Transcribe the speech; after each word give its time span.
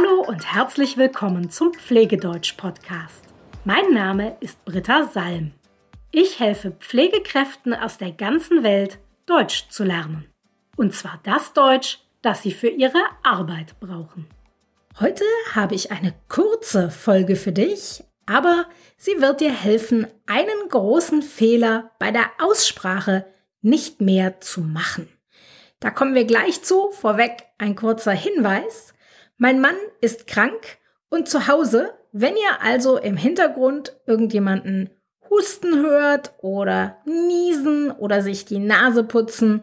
Hallo 0.00 0.22
und 0.22 0.54
herzlich 0.54 0.96
willkommen 0.96 1.50
zum 1.50 1.74
Pflegedeutsch-Podcast. 1.74 3.24
Mein 3.64 3.92
Name 3.92 4.36
ist 4.40 4.64
Britta 4.64 5.04
Salm. 5.04 5.52
Ich 6.10 6.40
helfe 6.40 6.70
Pflegekräften 6.70 7.74
aus 7.74 7.98
der 7.98 8.12
ganzen 8.12 8.62
Welt, 8.62 8.98
Deutsch 9.26 9.68
zu 9.68 9.84
lernen. 9.84 10.26
Und 10.76 10.94
zwar 10.94 11.20
das 11.24 11.52
Deutsch, 11.52 11.98
das 12.22 12.42
sie 12.42 12.52
für 12.52 12.68
ihre 12.68 13.02
Arbeit 13.22 13.78
brauchen. 13.80 14.26
Heute 15.00 15.24
habe 15.52 15.74
ich 15.74 15.90
eine 15.90 16.14
kurze 16.28 16.90
Folge 16.90 17.36
für 17.36 17.52
dich, 17.52 18.02
aber 18.26 18.66
sie 18.96 19.20
wird 19.20 19.40
dir 19.40 19.52
helfen, 19.52 20.06
einen 20.26 20.68
großen 20.70 21.22
Fehler 21.22 21.90
bei 21.98 22.10
der 22.10 22.30
Aussprache 22.38 23.26
nicht 23.60 24.00
mehr 24.00 24.40
zu 24.40 24.62
machen. 24.62 25.08
Da 25.78 25.90
kommen 25.90 26.14
wir 26.14 26.24
gleich 26.24 26.62
zu. 26.62 26.90
Vorweg 26.92 27.42
ein 27.58 27.74
kurzer 27.74 28.12
Hinweis. 28.12 28.94
Mein 29.42 29.58
Mann 29.58 29.76
ist 30.02 30.26
krank 30.26 30.76
und 31.08 31.26
zu 31.26 31.48
Hause, 31.48 31.94
wenn 32.12 32.36
ihr 32.36 32.60
also 32.60 32.98
im 32.98 33.16
Hintergrund 33.16 33.98
irgendjemanden 34.06 34.90
husten 35.30 35.76
hört 35.76 36.34
oder 36.42 36.98
niesen 37.06 37.90
oder 37.90 38.20
sich 38.20 38.44
die 38.44 38.58
Nase 38.58 39.02
putzen, 39.02 39.62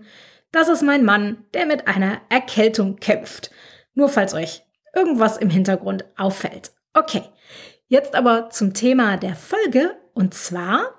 das 0.52 0.68
ist 0.68 0.82
mein 0.82 1.06
Mann, 1.06 1.46
der 1.54 1.68
mit 1.68 1.88
einer 1.88 2.22
Erkältung 2.30 2.96
kämpft. 2.96 3.52
Nur 3.94 4.10
falls 4.10 4.34
euch 4.34 4.64
irgendwas 4.96 5.38
im 5.38 5.52
Hintergrund 5.52 6.06
auffällt. 6.18 6.72
Okay, 6.96 7.22
jetzt 7.88 8.16
aber 8.16 8.50
zum 8.50 8.74
Thema 8.74 9.18
der 9.18 9.36
Folge 9.36 9.96
und 10.16 10.34
zwar, 10.34 10.96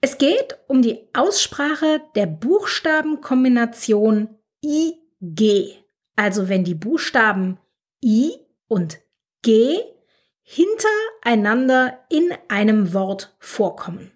es 0.00 0.18
geht 0.18 0.58
um 0.66 0.82
die 0.82 0.98
Aussprache 1.12 2.00
der 2.16 2.26
Buchstabenkombination 2.26 4.30
IG. 4.64 5.76
Also 6.16 6.48
wenn 6.48 6.64
die 6.64 6.74
Buchstaben 6.74 7.60
I 8.06 8.38
und 8.68 9.00
G 9.42 9.80
hintereinander 10.42 11.98
in 12.08 12.32
einem 12.46 12.94
Wort 12.94 13.34
vorkommen. 13.40 14.12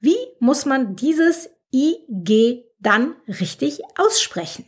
Wie 0.00 0.16
muss 0.40 0.64
man 0.64 0.96
dieses 0.96 1.50
IG 1.70 2.64
dann 2.80 3.16
richtig 3.26 3.82
aussprechen? 3.98 4.64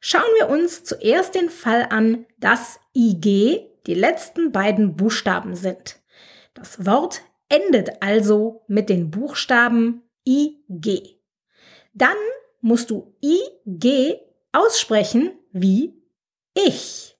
Schauen 0.00 0.22
wir 0.38 0.48
uns 0.48 0.84
zuerst 0.84 1.34
den 1.34 1.50
Fall 1.50 1.88
an, 1.90 2.24
dass 2.38 2.80
IG 2.94 3.68
die 3.86 3.94
letzten 3.94 4.52
beiden 4.52 4.96
Buchstaben 4.96 5.54
sind. 5.54 6.00
Das 6.54 6.86
Wort 6.86 7.20
endet 7.50 8.02
also 8.02 8.64
mit 8.68 8.88
den 8.88 9.10
Buchstaben 9.10 10.02
IG. 10.26 11.20
Dann 11.92 12.16
musst 12.62 12.88
du 12.88 13.14
IG 13.22 14.18
aussprechen 14.52 15.38
wie 15.52 16.02
ich 16.54 17.15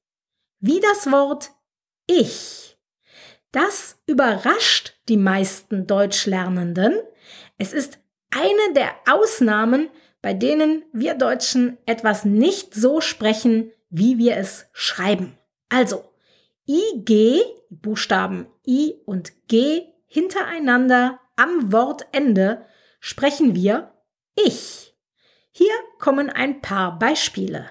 wie 0.61 0.81
das 0.81 1.11
Wort 1.11 1.51
ich. 2.07 2.79
Das 3.53 3.99
überrascht 4.07 4.95
die 5.09 5.17
meisten 5.17 5.87
Deutschlernenden. 5.87 6.95
Es 7.59 7.73
ist 7.73 7.99
eine 8.31 8.75
der 8.75 8.91
Ausnahmen, 9.09 9.89
bei 10.21 10.35
denen 10.35 10.85
wir 10.93 11.15
Deutschen 11.15 11.79
etwas 11.87 12.25
nicht 12.25 12.75
so 12.75 13.01
sprechen, 13.01 13.73
wie 13.89 14.19
wir 14.19 14.37
es 14.37 14.67
schreiben. 14.73 15.39
Also, 15.69 16.05
IG, 16.69 17.43
Buchstaben 17.71 18.47
I 18.67 18.95
und 19.07 19.33
G 19.49 19.85
hintereinander 20.07 21.21
am 21.37 21.73
Wortende 21.73 22.67
sprechen 23.01 23.55
wir 23.55 23.93
ich. 24.35 24.95
Hier 25.53 25.75
kommen 25.99 26.29
ein 26.29 26.61
paar 26.61 26.99
Beispiele. 26.99 27.71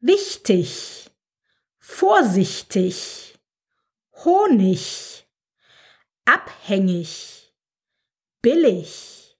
Wichtig, 0.00 1.09
vorsichtig, 1.90 3.34
Honig, 4.24 5.26
abhängig, 6.24 7.52
billig, 8.40 9.36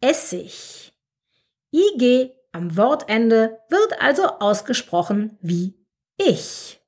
Essig. 0.00 0.92
IG 1.70 2.32
am 2.52 2.76
Wortende 2.76 3.60
wird 3.68 4.00
also 4.00 4.24
ausgesprochen 4.24 5.36
wie 5.42 5.74
ich. 6.16 6.80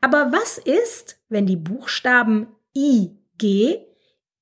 Aber 0.00 0.32
was 0.32 0.58
ist, 0.58 1.20
wenn 1.28 1.46
die 1.46 1.56
Buchstaben 1.56 2.48
IG 2.74 3.86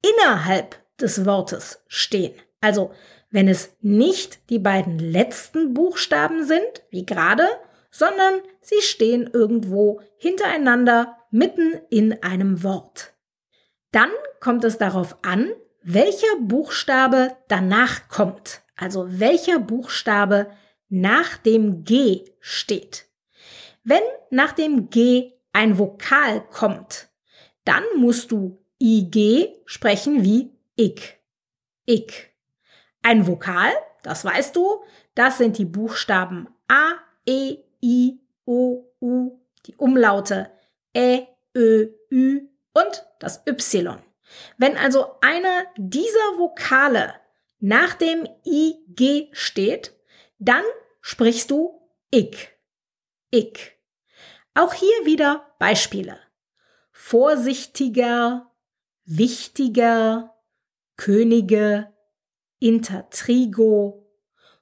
innerhalb 0.02 0.82
des 0.98 1.26
Wortes 1.26 1.82
stehen? 1.88 2.34
Also 2.60 2.92
wenn 3.30 3.48
es 3.48 3.76
nicht 3.80 4.48
die 4.50 4.58
beiden 4.58 4.98
letzten 4.98 5.75
Buchstaben 5.75 6.44
sind, 6.44 6.82
wie 6.91 7.04
gerade, 7.04 7.46
sondern 7.98 8.42
sie 8.60 8.82
stehen 8.82 9.30
irgendwo 9.32 10.02
hintereinander 10.18 11.16
mitten 11.30 11.80
in 11.88 12.22
einem 12.22 12.62
Wort. 12.62 13.14
Dann 13.90 14.10
kommt 14.40 14.64
es 14.64 14.76
darauf 14.76 15.16
an, 15.22 15.50
welcher 15.82 16.36
Buchstabe 16.40 17.36
danach 17.48 18.08
kommt, 18.08 18.62
also 18.76 19.06
welcher 19.08 19.58
Buchstabe 19.58 20.50
nach 20.88 21.38
dem 21.38 21.84
G 21.84 22.24
steht. 22.40 23.06
Wenn 23.82 24.02
nach 24.30 24.52
dem 24.52 24.90
G 24.90 25.32
ein 25.52 25.78
Vokal 25.78 26.46
kommt, 26.50 27.08
dann 27.64 27.84
musst 27.96 28.30
du 28.30 28.62
IG 28.78 29.54
sprechen 29.64 30.22
wie 30.22 30.52
ich. 30.74 31.18
Ich. 31.86 32.28
Ein 33.02 33.26
Vokal, 33.26 33.72
das 34.02 34.24
weißt 34.24 34.54
du, 34.54 34.84
das 35.14 35.38
sind 35.38 35.56
die 35.56 35.64
Buchstaben 35.64 36.48
A, 36.68 36.96
E, 37.26 37.58
I, 37.86 38.20
O, 38.44 38.92
U, 39.00 39.41
die 39.66 39.76
Umlaute 39.76 40.50
Ä, 40.92 41.28
Ö, 41.56 41.92
Ü 42.10 42.48
und 42.74 43.06
das 43.20 43.42
Y. 43.47 44.02
Wenn 44.58 44.76
also 44.76 45.20
einer 45.20 45.66
dieser 45.76 46.38
Vokale 46.38 47.14
nach 47.60 47.94
dem 47.94 48.26
IG 48.44 49.28
steht, 49.32 49.94
dann 50.38 50.64
sprichst 51.00 51.50
du 51.52 51.80
ich. 52.10 52.48
Ich. 53.30 53.72
Auch 54.54 54.75
hier 54.75 55.04
wieder 55.04 55.54
Beispiele. 55.60 56.19
Vorsichtiger, 56.91 58.52
wichtiger, 59.04 60.34
Könige, 60.96 61.92
Intertrigo. 62.58 64.10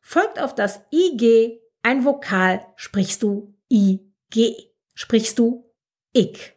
Folgt 0.00 0.38
auf 0.40 0.54
das 0.54 0.82
IG 0.92 1.63
ein 1.84 2.04
Vokal 2.04 2.66
sprichst 2.76 3.22
du 3.22 3.54
IG, 3.70 4.70
sprichst 4.94 5.38
du 5.38 5.70
ich. 6.12 6.54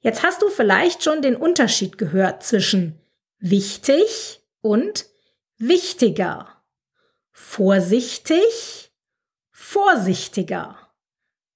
Jetzt 0.00 0.22
hast 0.22 0.42
du 0.42 0.48
vielleicht 0.50 1.02
schon 1.02 1.22
den 1.22 1.36
Unterschied 1.36 1.98
gehört 1.98 2.44
zwischen 2.44 3.00
wichtig 3.38 4.42
und 4.60 5.06
wichtiger. 5.56 6.62
Vorsichtig, 7.32 8.92
vorsichtiger. 9.50 10.78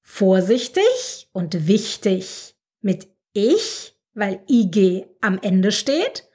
Vorsichtig 0.00 1.28
und 1.32 1.68
wichtig 1.68 2.56
mit 2.80 3.08
ich, 3.34 3.94
weil 4.14 4.42
IG 4.48 5.06
am 5.20 5.38
Ende 5.40 5.70
steht. 5.70 6.28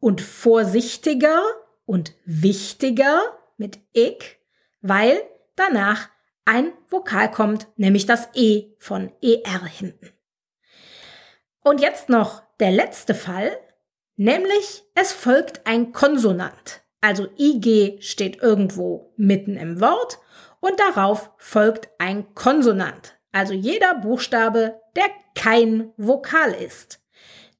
Und 0.00 0.20
vorsichtiger 0.20 1.42
und 1.86 2.12
wichtiger 2.24 3.22
mit 3.56 3.78
ich, 3.92 4.38
weil 4.82 5.22
danach 5.56 6.08
ein 6.44 6.72
Vokal 6.88 7.30
kommt, 7.30 7.66
nämlich 7.76 8.06
das 8.06 8.28
E 8.34 8.74
von 8.78 9.12
ER 9.20 9.64
hinten. 9.64 10.12
Und 11.62 11.80
jetzt 11.80 12.08
noch 12.08 12.42
der 12.60 12.70
letzte 12.70 13.14
Fall, 13.14 13.58
nämlich 14.14 14.84
es 14.94 15.12
folgt 15.12 15.66
ein 15.66 15.92
Konsonant. 15.92 16.82
Also 17.00 17.26
IG 17.38 17.98
steht 18.00 18.40
irgendwo 18.42 19.12
mitten 19.16 19.56
im 19.56 19.80
Wort 19.80 20.18
und 20.60 20.78
darauf 20.78 21.30
folgt 21.38 21.88
ein 21.98 22.34
Konsonant. 22.34 23.18
Also 23.32 23.52
jeder 23.52 23.96
Buchstabe, 23.96 24.80
der 24.94 25.10
kein 25.34 25.92
Vokal 25.96 26.52
ist. 26.52 27.00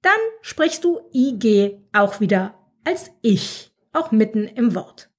Dann 0.03 0.19
sprichst 0.41 0.85
du 0.85 1.01
IG 1.13 1.83
auch 1.93 2.21
wieder 2.21 2.55
als 2.85 3.11
Ich, 3.23 3.73
auch 3.93 4.13
mitten 4.13 4.47
im 4.47 4.75
Wort. 4.75 5.11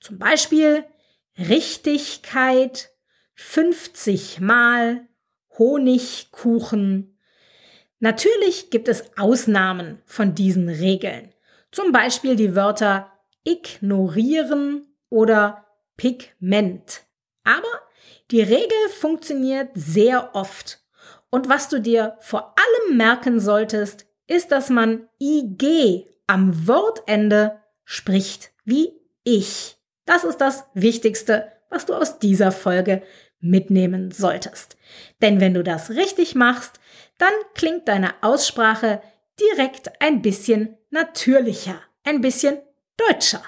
Zum 0.00 0.18
Beispiel 0.18 0.84
Richtigkeit, 1.38 2.90
50 3.34 4.40
Mal, 4.40 5.06
Honigkuchen. 5.58 7.18
Natürlich 7.98 8.70
gibt 8.70 8.88
es 8.88 9.04
Ausnahmen 9.18 10.02
von 10.04 10.34
diesen 10.34 10.68
Regeln. 10.68 11.34
Zum 11.72 11.92
Beispiel 11.92 12.36
die 12.36 12.54
Wörter 12.54 13.12
ignorieren 13.44 14.86
oder 15.10 15.66
Pigment. 15.96 17.02
Aber 17.44 17.68
die 18.30 18.40
Regel 18.40 18.88
funktioniert 18.98 19.70
sehr 19.74 20.34
oft. 20.34 20.80
Und 21.30 21.48
was 21.48 21.68
du 21.68 21.80
dir 21.80 22.16
vor 22.20 22.54
allem 22.56 22.96
merken 22.96 23.40
solltest, 23.40 24.06
ist, 24.26 24.52
dass 24.52 24.70
man 24.70 25.08
IG 25.20 26.06
am 26.26 26.66
Wortende 26.66 27.60
spricht 27.84 28.52
wie 28.64 28.92
ich. 29.22 29.76
Das 30.06 30.24
ist 30.24 30.38
das 30.38 30.64
Wichtigste, 30.74 31.52
was 31.68 31.86
du 31.86 31.94
aus 31.94 32.18
dieser 32.18 32.52
Folge 32.52 33.02
mitnehmen 33.40 34.10
solltest. 34.10 34.76
Denn 35.20 35.40
wenn 35.40 35.54
du 35.54 35.62
das 35.62 35.90
richtig 35.90 36.34
machst, 36.34 36.80
dann 37.18 37.32
klingt 37.54 37.88
deine 37.88 38.14
Aussprache 38.22 39.02
direkt 39.38 40.00
ein 40.00 40.22
bisschen 40.22 40.76
natürlicher, 40.90 41.80
ein 42.04 42.20
bisschen 42.20 42.58
deutscher. 42.96 43.42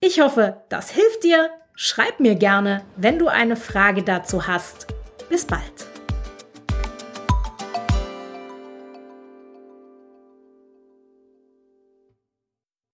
Ich 0.00 0.20
hoffe, 0.20 0.62
das 0.68 0.90
hilft 0.90 1.24
dir. 1.24 1.50
Schreib 1.74 2.18
mir 2.18 2.34
gerne, 2.34 2.82
wenn 2.96 3.18
du 3.18 3.28
eine 3.28 3.56
Frage 3.56 4.02
dazu 4.02 4.46
hast. 4.46 4.86
Bis 5.28 5.44
bald. 5.44 5.87